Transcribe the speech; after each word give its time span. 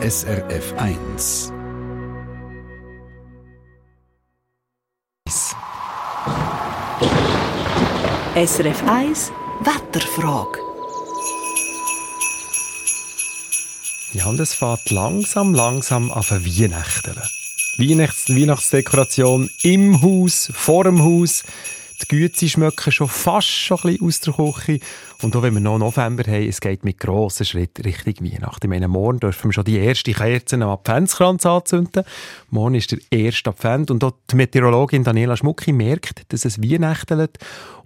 SRF 0.00 0.74
1. 0.76 1.52
SRF 8.36 8.82
1 8.86 9.32
Wetterfrage. 9.64 10.60
Ja, 14.12 14.26
und 14.26 14.38
es 14.38 14.54
fährt 14.54 14.88
langsam, 14.90 15.52
langsam 15.52 16.12
an 16.12 16.22
Weihnachten. 16.22 17.20
Weihnachts 17.76 18.28
Weihnachtsdekoration 18.28 19.50
im 19.64 20.00
Haus, 20.00 20.52
vor 20.54 20.84
dem 20.84 21.02
Haus. 21.02 21.42
Die 22.00 22.06
Güte 22.06 22.48
schmecken 22.48 22.92
schon 22.92 23.08
fast 23.08 23.48
schon 23.48 23.78
ein 23.82 23.98
aus 24.00 24.20
der 24.20 24.32
Küche. 24.32 24.78
Und 25.22 25.34
auch 25.34 25.42
wenn 25.42 25.54
wir 25.54 25.60
noch 25.60 25.78
November 25.78 26.22
haben, 26.24 26.48
es 26.48 26.60
geht 26.60 26.84
mit 26.84 26.98
grossen 26.98 27.44
Schritten 27.44 27.82
Richtung 27.82 28.14
Weihnachten. 28.24 28.66
Ich 28.66 28.70
meine, 28.70 28.86
morgen 28.86 29.18
dürfen 29.18 29.48
wir 29.48 29.52
schon 29.52 29.64
die 29.64 29.78
erste 29.78 30.12
Kerze 30.12 30.54
am 30.56 30.68
Adventskranz 30.68 31.44
anzünden. 31.44 32.04
Morgen 32.50 32.76
ist 32.76 32.92
der 32.92 33.00
erste 33.10 33.50
Advent. 33.50 33.90
Und 33.90 34.04
auch 34.04 34.12
die 34.30 34.36
Meteorologin 34.36 35.02
Daniela 35.02 35.36
Schmucki 35.36 35.72
merkt, 35.72 36.22
dass 36.32 36.44
es 36.44 36.62
Weihnachten 36.62 37.28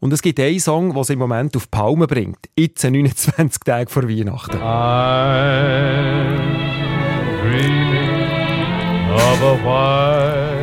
Und 0.01 0.13
es 0.13 0.21
gibt 0.21 0.38
einen 0.41 0.60
Song, 0.60 0.93
der 0.93 1.05
sie 1.05 1.15
im 1.15 1.19
Moment 1.19 1.57
auf 1.57 1.71
Palmen 1.71 2.07
bringt. 2.07 2.51
Jetzt 2.59 2.85
29 2.85 3.60
Tage 3.65 3.91
vor 3.91 4.07
Weihnachten. 4.07 4.59
I'm 4.59 5.23
dreaming 7.41 8.21
of 9.15 9.43
a 9.43 9.55
white 9.65 10.62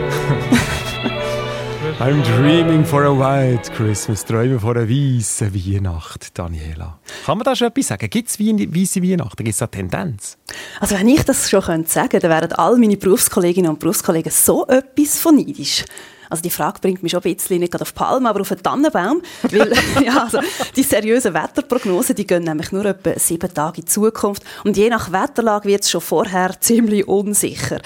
I'm 2.00 2.24
dreaming 2.24 2.86
for 2.86 3.04
a 3.04 3.12
white 3.12 3.70
Christmas. 3.74 4.24
Träume 4.24 4.58
vor 4.58 4.74
einer 4.74 4.88
weißen 4.88 5.54
Weihnacht, 5.54 6.30
Daniela. 6.34 6.98
Kann 7.26 7.38
man 7.38 7.44
da 7.44 7.54
schon 7.54 7.68
etwas 7.68 7.88
sagen? 7.88 8.10
Gibt 8.10 8.30
es 8.30 8.40
weiße 8.40 9.04
Weihnachten? 9.04 9.44
Gibt 9.44 9.56
es 9.56 9.62
eine 9.62 9.70
Tendenz? 9.70 10.38
Also 10.80 10.98
wenn 10.98 11.10
ich 11.10 11.24
das 11.24 11.50
schon 11.50 11.62
sagen 11.62 12.08
könnte, 12.08 12.20
dann 12.20 12.32
wären 12.32 12.54
all 12.54 12.78
meine 12.78 12.96
Berufskolleginnen 12.96 13.70
und 13.70 13.80
Berufskollegen 13.80 14.32
so 14.32 14.66
etwas 14.68 15.20
von 15.20 15.36
neidisch. 15.36 15.84
Also 16.30 16.42
die 16.42 16.50
Frage 16.50 16.80
bringt 16.80 17.04
mich 17.04 17.12
schon 17.12 17.22
ein 17.22 17.36
bisschen 17.36 17.60
nicht 17.60 17.82
auf 17.82 17.94
Palmen, 17.94 18.28
aber 18.28 18.42
auf 18.42 18.52
einen 18.54 18.64
Tannenbaum. 18.64 19.22
weil, 19.52 19.74
ja, 20.06 20.24
also 20.24 20.40
die 20.78 20.84
seriösen 20.84 21.34
Wetterprognosen, 21.34 22.16
die 22.16 22.26
gehen 22.26 22.44
nämlich 22.44 22.72
nur 22.72 22.86
etwa 22.86 23.20
sieben 23.20 23.54
Tage 23.54 23.80
in 23.80 23.86
die 23.86 23.92
Zukunft. 23.92 24.44
Und 24.64 24.78
je 24.78 24.90
nach 24.90 25.12
Wetterlage 25.12 25.68
wird 25.68 25.84
es 25.84 25.92
schon 25.92 26.00
vorher 26.00 26.62
ziemlich 26.62 27.06
unsicher. 27.10 27.82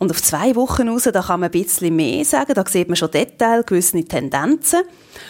Und 0.00 0.10
auf 0.10 0.22
zwei 0.22 0.54
Wochen 0.56 0.88
raus, 0.88 1.08
da 1.12 1.22
kann 1.22 1.40
man 1.40 1.48
ein 1.48 1.52
bisschen 1.52 1.94
mehr 1.94 2.24
sagen. 2.24 2.54
Da 2.54 2.64
sieht 2.66 2.88
man 2.88 2.96
schon 2.96 3.10
Detail, 3.10 3.62
gewisse 3.62 4.04
Tendenzen. 4.04 4.80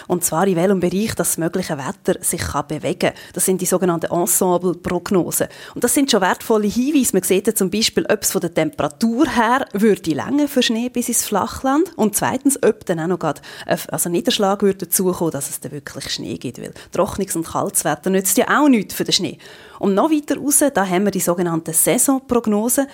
Und 0.06 0.24
zwar 0.24 0.46
in 0.46 0.56
welchem 0.56 0.80
Bereich 0.80 1.14
das 1.14 1.38
mögliche 1.38 1.76
Wetter 1.76 2.22
sich 2.22 2.40
kann 2.40 2.66
bewegen 2.66 2.98
kann. 2.98 3.12
Das 3.32 3.44
sind 3.44 3.60
die 3.60 3.66
sogenannten 3.66 4.10
Ensemble-Prognosen. 4.10 5.48
Und 5.74 5.84
das 5.84 5.94
sind 5.94 6.10
schon 6.10 6.20
wertvolle 6.20 6.66
Hinweise. 6.66 7.10
Man 7.14 7.22
sieht 7.22 7.46
ja 7.46 7.54
zum 7.54 7.70
Beispiel, 7.70 8.06
ob 8.10 8.22
es 8.22 8.32
von 8.32 8.40
der 8.40 8.52
Temperatur 8.52 9.26
her 9.28 9.66
würde 9.72 10.10
Länge 10.12 10.48
für 10.48 10.62
Schnee 10.62 10.88
bis 10.88 11.08
ins 11.08 11.24
Flachland 11.24 11.90
und 11.96 12.16
zweitens, 12.16 12.62
ob 12.62 12.84
dann 12.86 13.00
auch 13.00 13.06
noch 13.06 13.18
gerade 13.18 13.40
also 13.88 14.08
Niederschlag 14.08 14.62
würde 14.62 14.86
dazukommen, 14.86 15.32
dass 15.32 15.50
es 15.50 15.60
dann 15.60 15.72
wirklich 15.72 16.10
Schnee 16.10 16.36
gibt. 16.36 16.60
Weil 16.60 16.72
trockenes 16.92 17.36
und 17.36 17.46
kaltes 17.46 17.84
Wetter 17.84 18.10
nützt 18.10 18.36
ja 18.36 18.60
auch 18.60 18.68
nichts 18.68 18.94
für 18.94 19.04
den 19.04 19.12
Schnee. 19.12 19.38
Und 19.78 19.94
noch 19.94 20.10
weiter 20.10 20.36
raus, 20.36 20.62
da 20.72 20.86
haben 20.86 21.04
wir 21.04 21.10
die 21.10 21.20
sogenannten 21.20 21.72
Saisonprognosen 21.72 22.86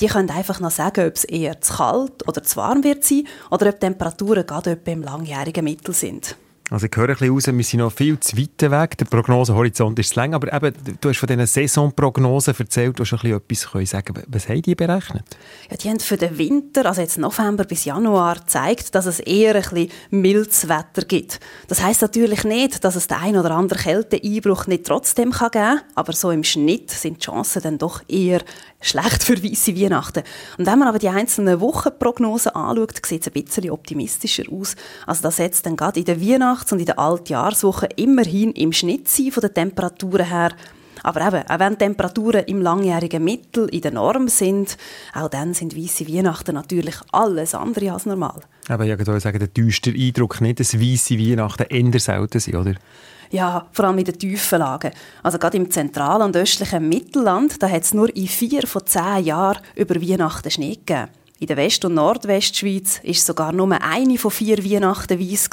die 0.00 0.06
können 0.06 0.30
einfach 0.30 0.60
noch 0.60 0.70
sagen, 0.70 1.06
ob 1.06 1.14
es 1.14 1.24
eher 1.24 1.60
zu 1.60 1.74
kalt 1.74 2.26
oder 2.28 2.42
zu 2.42 2.56
warm 2.56 2.84
wird 2.84 3.04
sein 3.04 3.26
oder 3.50 3.68
ob 3.68 3.80
Temperaturen 3.80 4.46
gerade 4.46 4.72
etwa 4.72 4.90
im 4.90 5.02
langjährigen 5.02 5.64
Mittel 5.64 5.94
sind. 5.94 6.36
Also 6.70 6.86
ich 6.86 6.94
höre 6.94 7.08
ein 7.08 7.14
bisschen 7.14 7.32
raus, 7.32 7.46
wir 7.46 7.64
sind 7.64 7.80
noch 7.80 7.92
viel 7.92 8.20
zu 8.20 8.36
weit 8.36 8.70
weg. 8.70 8.98
Der 8.98 9.06
Prognosehorizont 9.06 9.98
ist 9.98 10.10
zu 10.10 10.16
lang. 10.16 10.34
Aber 10.34 10.52
eben, 10.52 10.74
du 11.00 11.08
hast 11.08 11.18
von 11.18 11.26
diesen 11.26 11.46
Saisonprognosen 11.46 12.54
erzählt, 12.58 12.98
du 12.98 13.04
hast 13.04 13.12
ein 13.14 13.40
bisschen 13.48 13.72
etwas 13.72 13.90
sagen 13.90 14.22
Was 14.26 14.48
haben 14.48 14.60
die 14.60 14.74
berechnet? 14.74 15.24
Ja, 15.70 15.76
die 15.78 15.88
haben 15.88 16.00
für 16.00 16.18
den 16.18 16.36
Winter, 16.36 16.84
also 16.84 17.00
jetzt 17.00 17.16
November 17.16 17.64
bis 17.64 17.86
Januar, 17.86 18.36
gezeigt, 18.36 18.94
dass 18.94 19.06
es 19.06 19.18
eher 19.20 19.54
ein 19.54 19.62
bisschen 19.62 19.90
mildes 20.10 20.68
Wetter 20.68 21.06
gibt. 21.06 21.40
Das 21.68 21.82
heisst 21.82 22.02
natürlich 22.02 22.44
nicht, 22.44 22.84
dass 22.84 22.96
es 22.96 23.06
den 23.06 23.16
ein 23.16 23.36
oder 23.38 23.52
anderen 23.52 23.82
Kälteeinbruch 23.82 24.66
nicht 24.66 24.84
trotzdem 24.84 25.32
kann 25.32 25.50
geben 25.50 25.64
kann, 25.64 25.80
aber 25.94 26.12
so 26.12 26.30
im 26.30 26.44
Schnitt 26.44 26.90
sind 26.90 27.16
die 27.16 27.24
Chancen 27.24 27.62
dann 27.62 27.78
doch 27.78 28.02
eher 28.08 28.42
schlecht 28.80 29.24
für 29.24 29.42
weisse 29.42 29.74
Weihnachten. 29.76 30.22
Und 30.56 30.66
wenn 30.66 30.78
man 30.78 30.88
aber 30.88 30.98
die 30.98 31.08
einzelnen 31.08 31.60
Wochenprognosen 31.60 32.54
anschaut, 32.54 32.94
sieht 33.04 33.22
es 33.22 33.28
ein 33.28 33.42
bisschen 33.42 33.70
optimistischer 33.70 34.44
aus. 34.52 34.76
Also 35.06 35.22
das 35.22 35.36
setzt 35.36 35.66
dann 35.66 35.76
gerade 35.76 35.98
in 35.98 36.06
der 36.06 36.20
Weihnachts- 36.58 36.72
und 36.72 36.80
in 36.80 36.86
der 36.86 36.98
Altjahrswoche 36.98 37.88
immerhin 37.96 38.52
im 38.52 38.72
Schnitt 38.72 39.08
sein 39.08 39.30
von 39.30 39.42
den 39.42 39.54
Temperaturen 39.54 40.26
her. 40.26 40.52
Aber 41.04 41.26
eben, 41.26 41.48
auch 41.48 41.58
wenn 41.60 41.78
Temperaturen 41.78 42.44
im 42.46 42.60
langjährigen 42.60 43.22
Mittel 43.22 43.68
in 43.68 43.82
der 43.82 43.92
Norm 43.92 44.26
sind, 44.26 44.76
auch 45.14 45.28
dann 45.28 45.54
sind 45.54 45.76
weisse 45.76 46.08
Weihnachten 46.08 46.54
natürlich 46.54 46.96
alles 47.12 47.54
andere 47.54 47.92
als 47.92 48.06
normal. 48.06 48.40
Aber 48.68 48.84
ich 48.84 48.98
würde 48.98 49.20
sagen, 49.20 49.38
der 49.38 49.52
täuscht 49.52 49.86
Eindruck 49.86 50.40
nicht, 50.40 50.58
dass 50.58 50.74
weisse 50.74 51.18
Weihnachten 51.18 51.66
eher 51.70 52.00
selten 52.00 52.40
sind, 52.40 52.56
oder? 52.56 52.74
Ja, 53.30 53.68
vor 53.72 53.84
allem 53.84 53.98
in 53.98 54.06
den 54.06 54.18
tiefen 54.18 54.58
Lagen. 54.58 54.90
Also 55.22 55.38
gerade 55.38 55.58
im 55.58 55.70
zentralen 55.70 56.22
und 56.22 56.36
östlichen 56.36 56.88
Mittelland, 56.88 57.62
da 57.62 57.68
hat 57.68 57.82
es 57.82 57.94
nur 57.94 58.14
in 58.16 58.26
vier 58.26 58.66
von 58.66 58.84
zehn 58.84 59.24
Jahren 59.24 59.62
über 59.76 59.94
Weihnachten 59.96 60.50
Schnee 60.50 60.74
gegeben. 60.74 61.08
In 61.40 61.46
der 61.46 61.56
West- 61.56 61.84
und 61.84 61.94
Nordwestschweiz 61.94 62.98
ist 63.04 63.24
sogar 63.24 63.52
nur 63.52 63.70
eine 63.80 64.18
von 64.18 64.32
vier 64.32 64.58
Weihnachten 64.64 65.20
weiss 65.20 65.48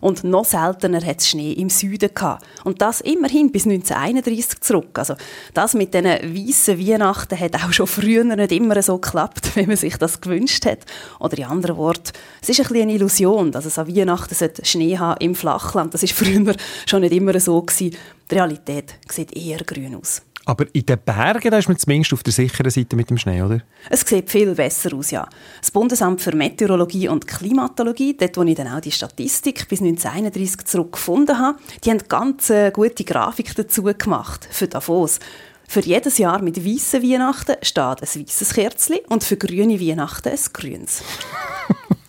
und 0.00 0.24
noch 0.24 0.44
seltener 0.44 1.06
hat 1.06 1.20
es 1.20 1.28
Schnee 1.28 1.52
im 1.52 1.70
Süden 1.70 2.12
gehabt. 2.12 2.44
Und 2.64 2.82
das 2.82 3.00
immerhin 3.00 3.52
bis 3.52 3.64
1931 3.64 4.60
zurück. 4.60 4.98
Also 4.98 5.14
das 5.54 5.74
mit 5.74 5.94
diesen 5.94 6.06
weißen 6.06 6.80
Weihnachten 6.80 7.38
hat 7.38 7.54
auch 7.54 7.72
schon 7.72 7.86
früher 7.86 8.24
nicht 8.24 8.50
immer 8.50 8.82
so 8.82 8.98
geklappt, 8.98 9.52
wie 9.54 9.68
man 9.68 9.76
sich 9.76 9.96
das 9.98 10.20
gewünscht 10.20 10.66
hat. 10.66 10.80
Oder 11.20 11.38
in 11.38 11.44
anderen 11.44 11.76
Worten, 11.76 12.10
es 12.42 12.48
ist 12.48 12.58
ein 12.58 12.66
bisschen 12.66 12.82
eine 12.82 12.94
Illusion, 12.94 13.52
dass 13.52 13.66
es 13.66 13.78
an 13.78 13.86
Weihnachten 13.86 14.64
Schnee 14.64 14.98
haben 14.98 15.20
im 15.20 15.36
Flachland. 15.36 15.94
Das 15.94 16.02
ist 16.02 16.12
früher 16.12 16.56
schon 16.86 17.02
nicht 17.02 17.14
immer 17.14 17.38
so 17.38 17.62
gewesen. 17.62 17.96
Die 18.28 18.34
Realität 18.34 18.94
sieht 19.08 19.36
eher 19.36 19.58
grün 19.58 19.94
aus. 19.94 20.22
Aber 20.46 20.66
in 20.72 20.86
den 20.86 20.98
Bergen 20.98 21.50
da 21.50 21.58
ist 21.58 21.68
man 21.68 21.76
zumindest 21.76 22.12
auf 22.12 22.22
der 22.22 22.32
sicheren 22.32 22.70
Seite 22.70 22.96
mit 22.96 23.10
dem 23.10 23.18
Schnee, 23.18 23.42
oder? 23.42 23.60
Es 23.90 24.00
sieht 24.00 24.30
viel 24.30 24.54
besser 24.54 24.94
aus, 24.94 25.10
ja. 25.10 25.28
Das 25.60 25.70
Bundesamt 25.70 26.20
für 26.22 26.34
Meteorologie 26.34 27.08
und 27.08 27.26
Klimatologie, 27.26 28.16
dort 28.16 28.36
wo 28.36 28.42
ich 28.42 28.54
dann 28.54 28.68
auch 28.68 28.80
die 28.80 28.90
Statistik 28.90 29.68
bis 29.68 29.80
1931 29.80 30.64
zurückgefunden 30.64 31.38
habe, 31.38 31.58
die 31.84 31.90
haben 31.90 32.00
ganz 32.08 32.50
äh, 32.50 32.70
gute 32.70 33.04
Grafik 33.04 33.54
dazu 33.54 33.82
gemacht 33.82 34.48
für 34.50 34.66
Davos. 34.66 35.18
Für 35.68 35.80
jedes 35.80 36.18
Jahr 36.18 36.42
mit 36.42 36.64
weißen 36.64 37.00
Weihnachten 37.00 37.54
steht 37.62 37.78
ein 37.78 38.00
weißes 38.00 38.54
Kerzchen 38.54 38.98
und 39.08 39.22
für 39.22 39.36
grüne 39.36 39.80
Weihnachten 39.80 40.30
ein 40.30 40.38
grünes. 40.52 41.04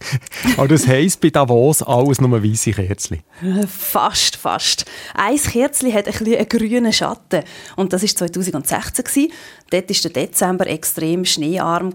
Aber 0.57 0.67
das 0.67 0.88
heisst 0.88 1.22
bei 1.22 1.29
Davos 1.29 1.81
alles 1.81 2.22
nur 2.22 2.44
weiße 2.44 2.72
Kerzchen? 2.72 3.19
Fast, 3.67 4.35
fast. 4.35 4.85
Ein 5.13 5.38
Kerzchen 5.38 5.94
hat 5.94 6.07
ein 6.07 6.13
bisschen 6.13 6.38
einen 6.38 6.50
grünen 6.50 6.94
Schatten. 6.94 7.44
Und 7.75 7.94
das 7.94 8.03
war 8.03 8.09
2016. 8.09 9.31
Dort 9.69 9.89
war 9.89 10.12
der 10.12 10.12
Dezember 10.12 10.67
extrem 10.67 11.25
schneearm. 11.25 11.94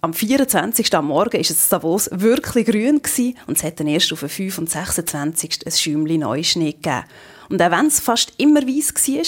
Am 0.00 0.14
24. 0.14 0.94
am 0.94 1.08
Morgen 1.08 1.32
war 1.32 1.40
es 1.40 1.68
Davos 1.68 2.08
wirklich 2.12 2.66
grün 2.66 3.00
und 3.46 3.56
es 3.56 3.64
hat 3.64 3.80
dann 3.80 3.88
erst 3.88 4.12
auf 4.12 4.20
den 4.20 4.28
5. 4.28 4.58
und 4.58 4.70
26. 4.70 5.66
ein 5.66 5.72
Schäumchen 5.72 6.20
Neuschnee 6.20 6.72
gegeben. 6.72 7.04
Und 7.48 7.62
auch 7.62 7.70
wenn 7.70 7.86
es 7.86 8.00
fast 8.00 8.32
immer 8.38 8.62
weiss 8.62 8.94
war, 8.94 9.24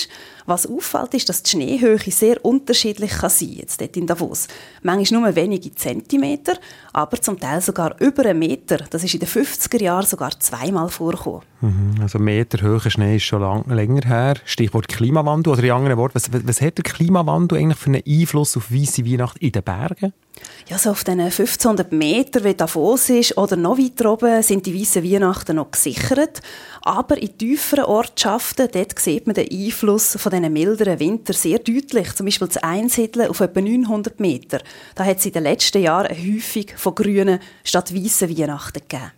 was 0.46 0.66
auffällt, 0.66 1.14
ist, 1.14 1.28
dass 1.28 1.42
die 1.42 1.50
Schneehöhe 1.50 1.98
sehr 1.98 2.44
unterschiedlich 2.44 3.10
kann 3.10 3.30
sein 3.30 3.48
kann, 3.48 3.58
jetzt 3.58 3.80
dort 3.80 3.96
in 3.96 4.06
Davos. 4.06 4.48
Manchmal 4.82 5.20
nur 5.20 5.36
wenige 5.36 5.74
Zentimeter, 5.74 6.54
aber 6.92 7.20
zum 7.20 7.38
Teil 7.38 7.60
sogar 7.60 8.00
über 8.00 8.24
einen 8.24 8.38
Meter. 8.38 8.78
Das 8.90 9.04
ist 9.04 9.14
in 9.14 9.20
den 9.20 9.28
50er 9.28 9.82
Jahren 9.82 10.06
sogar 10.06 10.38
zweimal 10.40 10.88
vorgekommen. 10.88 11.42
Mhm, 11.60 11.96
also 12.00 12.18
Meter 12.18 12.66
hoher 12.66 12.90
Schnee 12.90 13.16
ist 13.16 13.24
schon 13.24 13.42
lang, 13.42 13.64
länger 13.68 14.06
her. 14.06 14.36
Stichwort 14.44 14.88
Klimawandel 14.88 15.52
oder 15.52 15.64
in 15.64 15.70
anderen 15.70 15.98
Worten, 15.98 16.14
was, 16.14 16.30
was 16.32 16.60
hat 16.60 16.78
der 16.78 16.84
Klimawandel 16.84 17.58
eigentlich 17.58 17.78
für 17.78 17.90
einen 17.90 18.02
Einfluss 18.06 18.56
auf 18.56 18.72
weisse 18.72 19.04
Weihnacht 19.04 19.38
in 19.38 19.52
den 19.52 19.62
Bergen? 19.62 20.12
Ja, 20.68 20.76
so 20.76 20.90
auf 20.90 21.02
diesen 21.02 21.20
1500 21.20 21.92
Meter, 21.92 22.44
wie 22.44 22.54
Davos 22.54 23.08
ist, 23.08 23.38
oder 23.38 23.56
noch 23.56 23.78
weiter 23.78 24.12
oben, 24.12 24.42
sind 24.42 24.66
die 24.66 24.78
weißen 24.78 25.02
Weihnachten 25.02 25.56
noch 25.56 25.70
gesichert. 25.70 26.42
Aber 26.82 27.16
in 27.16 27.38
tieferen 27.38 27.84
Ortschaften, 27.84 28.68
dort 28.70 28.98
sieht 28.98 29.26
man 29.26 29.34
den 29.34 29.50
Einfluss 29.50 30.16
von 30.18 30.30
diesen 30.30 30.52
milderen 30.52 31.00
Winter 31.00 31.32
sehr 31.32 31.58
deutlich. 31.58 32.14
Zum 32.14 32.26
Beispiel 32.26 32.48
das 32.48 32.58
Einsiedeln 32.58 33.30
auf 33.30 33.40
etwa 33.40 33.62
900 33.62 34.20
Meter. 34.20 34.60
Da 34.94 35.04
hat 35.04 35.18
es 35.18 35.26
in 35.26 35.32
den 35.32 35.44
letzten 35.44 35.82
Jahren 35.82 36.14
Häufung 36.14 36.64
von 36.76 36.94
grünen 36.94 37.40
statt 37.64 37.94
weißen 37.94 38.28
Weihnachten 38.28 38.80
gegeben. 38.86 39.12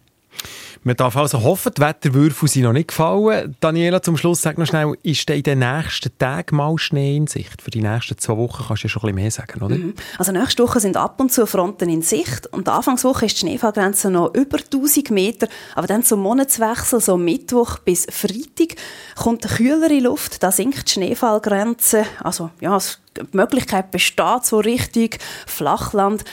Man 0.82 0.96
darf 0.96 1.14
also 1.14 1.42
hoffen, 1.42 1.72
die 1.76 1.82
Wetterwürfel 1.82 2.48
sind 2.48 2.62
noch 2.62 2.72
nicht 2.72 2.88
gefallen. 2.88 3.54
Daniela, 3.60 4.00
zum 4.00 4.16
Schluss 4.16 4.40
sag 4.40 4.56
noch 4.56 4.64
schnell, 4.64 4.94
ist 5.02 5.28
in 5.28 5.42
den 5.42 5.58
nächsten 5.58 6.16
Tagen 6.16 6.56
mal 6.56 6.78
Schnee 6.78 7.18
in 7.18 7.26
Sicht? 7.26 7.60
Für 7.60 7.70
die 7.70 7.82
nächsten 7.82 8.16
zwei 8.16 8.38
Wochen 8.38 8.64
kannst 8.66 8.82
du 8.82 8.86
ja 8.86 8.90
schon 8.90 9.02
ein 9.02 9.14
bisschen 9.14 9.22
mehr 9.22 9.30
sagen, 9.30 9.62
oder? 9.62 9.76
Mhm. 9.76 9.94
Also 10.16 10.32
nächste 10.32 10.62
Woche 10.62 10.80
sind 10.80 10.96
ab 10.96 11.20
und 11.20 11.30
zu 11.30 11.46
Fronten 11.46 11.90
in 11.90 12.00
Sicht 12.00 12.46
und 12.46 12.66
Anfangswoche 12.68 13.26
ist 13.26 13.36
die 13.36 13.40
Schneefallgrenze 13.40 14.10
noch 14.10 14.34
über 14.34 14.56
1000 14.56 15.10
Meter, 15.10 15.48
aber 15.74 15.86
dann 15.86 16.02
zum 16.02 16.20
Monatswechsel, 16.20 17.00
so 17.00 17.18
Mittwoch 17.18 17.78
bis 17.80 18.06
Freitag, 18.10 18.76
kommt 19.16 19.46
kühlere 19.46 20.00
Luft, 20.00 20.42
da 20.42 20.50
sinkt 20.50 20.88
die 20.88 20.92
Schneefallgrenze, 20.92 22.06
also 22.24 22.50
ja, 22.60 22.78
die 23.16 23.36
Möglichkeit 23.36 23.90
besteht, 23.90 24.44
so 24.44 24.58
richtig 24.58 25.18
Flachland, 25.46 26.24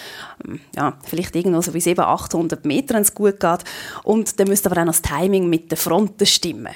ja, 0.75 0.97
vielleicht 1.03 1.35
irgendwo 1.35 1.61
so 1.61 1.73
wie 1.73 1.81
700, 1.81 2.07
800 2.07 2.65
Meter, 2.65 2.95
wenn 2.95 3.01
es 3.01 3.13
gut 3.13 3.39
geht. 3.39 3.63
Und 4.03 4.39
dann 4.39 4.47
müsste 4.47 4.71
aber 4.71 4.81
auch 4.81 4.85
noch 4.85 4.93
das 4.93 5.01
Timing 5.01 5.49
mit 5.49 5.71
den 5.71 5.77
Fronten 5.77 6.25
stimmen. 6.25 6.73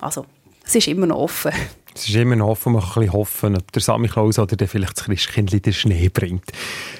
Also, 0.00 0.26
es 0.64 0.74
ist 0.74 0.88
immer 0.88 1.06
noch 1.06 1.18
offen. 1.18 1.52
Es 1.94 2.08
ist 2.08 2.14
immer 2.14 2.36
noch 2.36 2.48
offen, 2.48 2.74
man 2.74 2.82
kann 2.82 2.90
ein 2.90 3.06
bisschen 3.06 3.12
hoffen, 3.14 3.56
ob 3.56 3.72
der 3.72 3.80
Sammy 3.80 4.08
Klaus 4.08 4.38
oder 4.38 4.54
der 4.54 4.68
vielleicht 4.68 4.98
das 4.98 5.04
Christkindli 5.04 5.60
den 5.60 5.72
Schnee 5.72 6.10
bringt. 6.10 6.44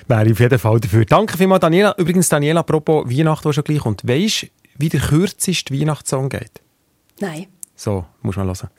Wäre 0.09 0.31
auf 0.31 0.41
jeden 0.41 0.59
Fall 0.59 0.81
dafür. 0.81 1.05
Danke 1.05 1.37
vielmals, 1.37 1.61
Daniela. 1.61 1.95
Übrigens, 1.99 2.31
Daniela, 2.31 2.61
apropos 2.61 3.07
Weihnachten, 3.07 3.47
die 3.47 3.53
schon 3.55 3.65
gleich 3.65 3.81
kommt. 3.81 4.09
Weisst 4.09 4.45
du, 4.45 4.47
wie 4.79 4.89
der 4.89 5.01
kürzeste 5.01 5.79
Weihnachtssong 5.79 6.31
geht? 6.31 6.63
Nein. 7.21 7.47
So, 7.75 8.07
muss 8.23 8.37
man 8.37 8.47
hören. 8.47 8.71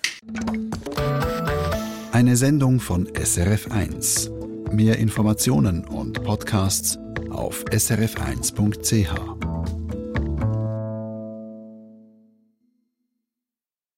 Eine 2.12 2.36
Sendung 2.36 2.80
von 2.80 3.08
SRF1. 3.10 4.32
Mehr 4.72 4.98
Informationen 4.98 5.86
und 5.86 6.24
Podcasts 6.24 6.98
auf 7.32 7.64
srf1.ch. 7.66 9.47